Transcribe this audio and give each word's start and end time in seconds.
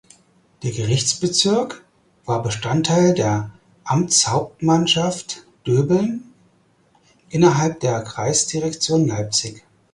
Der 0.63 0.71
Gerichtsbezirk 0.71 1.85
war 2.25 2.41
Bestandteil 2.41 3.13
der 3.13 3.51
Amtshauptmannschaft 3.83 5.45
Döbeln 5.67 6.23
innerhalb 7.29 7.81
der 7.81 8.01
Kreisdirektion 8.01 9.05
Leipzig. 9.09 9.63